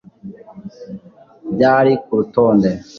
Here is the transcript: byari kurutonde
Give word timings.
byari 1.53 1.91
kurutonde 2.05 2.69